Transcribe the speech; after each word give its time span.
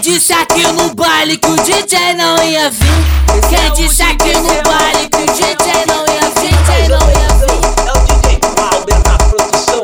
Quem 0.00 0.14
disse 0.14 0.32
aqui 0.32 0.66
no 0.66 0.94
baile 0.94 1.36
que 1.36 1.46
o 1.46 1.56
DJ 1.56 2.14
não 2.14 2.42
ia 2.42 2.70
vir? 2.70 3.50
Quem 3.50 3.70
disse 3.74 4.02
aqui 4.02 4.32
no 4.32 4.62
baile 4.62 5.06
que 5.10 5.18
o 5.18 5.26
DJ 5.26 5.84
não 5.86 6.06
ia 6.06 6.20
vir? 6.40 6.56
DJ 6.56 6.88
não 6.88 7.06
ia 7.10 7.28
vir. 7.36 7.60
É 7.86 7.92
o 7.92 8.00
DJ 8.06 8.40
Valber 8.56 8.98
na 9.04 9.18
produção. 9.18 9.82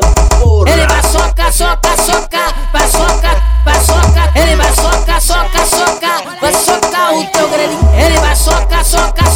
Ele 0.65 0.87
vai 0.87 1.03
socar, 1.03 1.53
socar, 1.53 1.97
socar, 1.99 2.69
vai 2.73 2.87
socar, 2.89 3.61
vai 3.63 3.79
socar. 3.79 4.31
Ele 4.35 4.55
vai 4.55 4.73
socar, 4.73 5.21
socar, 5.21 5.67
socar, 5.67 6.23
vai 6.41 6.53
socar 6.53 7.13
o 7.13 7.25
teu 7.25 7.47
grelhinho. 7.49 7.93
Ele 7.93 8.17
vai 8.17 8.35
socar, 8.35 8.83
socar, 8.83 9.26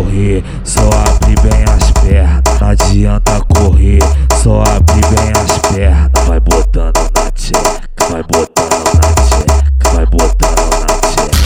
correr, 0.00 0.44
só 0.64 0.80
abre 0.80 1.34
bem 1.42 1.64
as 1.64 1.90
pernas. 1.92 2.60
Não 2.60 2.68
adianta 2.68 3.40
correr, 3.54 3.98
só 4.42 4.62
abre 4.62 5.00
bem 5.00 5.32
as 5.32 5.58
pernas. 5.68 6.10
Vai 6.26 6.40
botando 6.40 6.96
na 7.14 7.30
tcheca, 7.30 8.08
vai 8.10 8.22
botando 8.22 8.94
na 8.94 9.12
tcheca, 9.14 9.90
vai 9.94 10.06
botando 10.06 10.80
na 10.80 10.86
tcheca. 10.86 11.38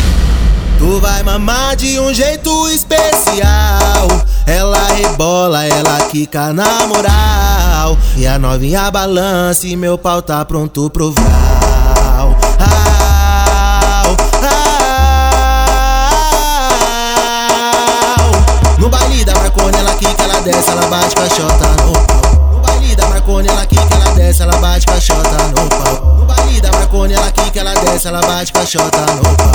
Tu 0.79 1.01
vai 1.01 1.23
mamar 1.23 1.77
de 1.77 1.99
um 1.99 2.13
jeito 2.13 2.69
especial. 2.71 4.09
Ela 4.47 4.87
rebola, 4.93 5.65
ela 5.65 6.01
quica 6.11 6.53
na 6.53 6.87
moral. 6.87 7.97
E 8.17 8.27
a 8.27 8.39
novinha 8.39 8.91
balança 8.91 9.67
e 9.67 9.75
meu 9.75 9.99
pau 9.99 10.23
tá 10.23 10.45
pronto 10.45 10.89
pro 10.91 11.13
val. 11.13 11.54
Desce, 20.45 20.71
ela 20.71 20.87
bate 20.89 21.15
caixota 21.15 21.67
no 21.85 21.93
pau. 21.93 22.53
No 22.53 22.61
baile 22.61 22.95
da 22.95 23.09
Marconi, 23.09 23.49
ela 23.49 23.67
quica, 23.67 23.95
ela 23.95 24.11
desce, 24.15 24.43
ela 24.43 24.57
bate 24.59 24.87
caixota 24.87 25.37
no 25.49 25.69
pau. 25.69 26.17
No 26.19 26.25
baile 26.27 26.61
da 26.61 26.71
Marconi, 26.71 27.15
ela 27.15 27.31
quica, 27.33 27.61
ela 27.61 27.75
desce, 27.75 28.09
ela 28.09 28.21
bate 28.21 28.53
caixota 28.53 29.01
no 29.01 29.23
pau. 29.23 29.53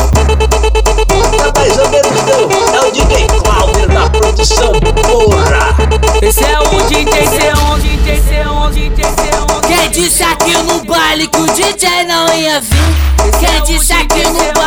Tá 1.37 1.59
mais 1.59 1.77
ou 1.77 1.89
menos 1.89 2.11
não. 2.25 2.75
É 2.75 2.87
o 2.87 2.91
DJ 2.91 3.27
Valber 3.45 3.93
na 3.93 4.09
produção, 4.09 4.71
porra. 4.79 5.77
Esse 6.21 6.43
é 6.43 6.59
o 6.59 6.81
DJ 6.87 7.05
C11, 7.05 7.81
DJ 7.81 8.23
C11, 8.23 8.71
DJ 8.71 9.05
C11. 9.05 9.67
Quem 9.67 9.89
disse 9.91 10.23
aqui 10.23 10.57
no 10.57 10.83
baile 10.85 11.27
que 11.27 11.37
o 11.37 11.45
DJ 11.45 12.05
não 12.05 12.33
ia 12.33 12.59
vir? 12.61 13.09
Quem 13.39 13.63
disse 13.63 13.93
aqui 13.93 14.23
no 14.23 14.39
baile 14.53 14.58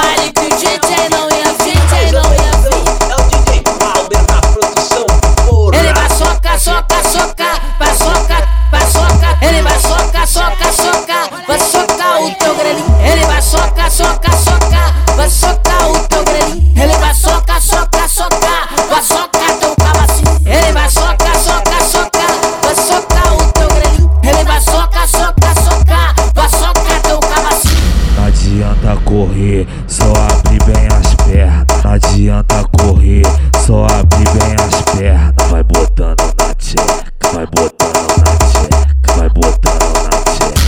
só 33.73 33.87
abre 33.87 34.25
bem 34.39 34.55
as 34.59 34.83
pernas. 34.83 35.51
Vai 35.51 35.62
botando 35.62 36.34
na 36.39 36.55
tcheca, 36.55 37.33
vai 37.33 37.47
botando 37.47 38.17
na 38.19 38.36
tcheca, 38.47 39.14
vai 39.17 39.29
botando 39.30 40.02
na 40.02 40.11
tcheca. 40.11 40.61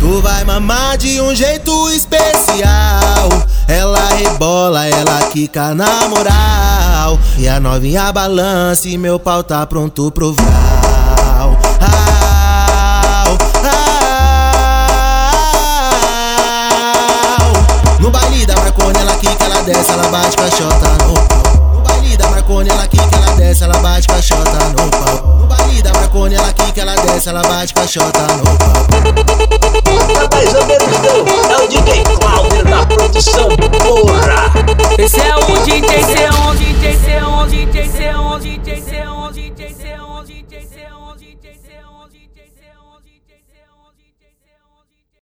Tu 0.00 0.22
vai 0.22 0.44
mamar 0.44 0.96
de 0.96 1.20
um 1.20 1.34
jeito 1.34 1.90
especial. 1.90 3.28
Ela 3.68 4.08
rebola, 4.14 4.86
ela 4.86 5.20
quica 5.32 5.74
na 5.74 6.08
moral. 6.08 7.18
E 7.36 7.46
a 7.46 7.60
novinha 7.60 8.10
balança 8.10 8.88
e 8.88 8.96
meu 8.96 9.18
pau 9.18 9.42
tá 9.42 9.66
pronto 9.66 10.10
pro 10.10 10.32
val. 10.32 11.58
No 18.00 18.10
baile 18.10 18.46
da 18.46 18.54
Marconi, 18.56 18.98
ela 18.98 19.14
quica, 19.16 19.44
ela 19.44 19.62
desce, 19.62 19.90
ela 19.90 20.08
bate 20.08 20.36
pau. 20.36 20.44
No 21.08 21.33
desce, 23.54 23.64
ela 23.64 23.78
bate 23.78 24.08
caixota 24.08 24.50
no 24.50 24.90
pau. 24.90 25.38
No 25.38 25.46
baile 25.46 25.80
da 25.82 25.92
bracone, 25.92 26.34
ela 26.34 26.52
quica, 26.52 26.80
ela 26.80 26.94
desce, 26.96 27.28
ela 27.28 27.42
bate 27.42 27.72
caixota 27.72 28.20
no 28.20 28.42
pau. 28.58 28.74
Rapazão 30.20 30.66
perdidão, 30.66 31.24
é 31.50 31.56
o 31.62 31.68
DJ 31.68 32.02
Cláudio 32.20 32.64
da 32.64 32.86
produção, 32.86 33.48
porra! 33.82 34.52
Esse 34.98 35.20
é 35.20 35.36
o 35.36 35.64
DJ, 35.64 36.00
esse 36.00 36.22
é 36.22 36.30
o 36.30 36.54
DJ, 36.54 36.90
esse 36.90 37.10
é 37.10 37.24
o 37.24 37.46
DJ, 37.46 37.82
esse 37.82 38.02
é 38.02 38.16
o 38.16 38.38
DJ, 38.38 38.74
esse 38.74 38.96
é 38.96 39.08
o 39.08 39.30
DJ, 39.30 39.66
esse 39.66 39.86
é 39.86 40.00
o 40.00 40.00
DJ, 40.00 40.00
esse 40.00 40.00
é 40.00 40.02
o 40.02 40.24
DJ, 40.24 40.58
esse 40.58 40.78
é 40.78 40.92
o 40.92 41.16
DJ, 41.16 41.50
esse 41.50 41.72
é 41.72 41.84
o 41.86 42.08
DJ, 42.08 42.42
esse 42.42 42.64
é 42.64 42.74
o 42.74 42.82
DJ. 42.82 42.83